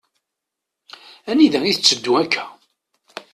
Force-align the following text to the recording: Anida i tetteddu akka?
Anida 1.29 1.59
i 1.65 1.73
tetteddu 1.75 2.11
akka? 2.21 2.43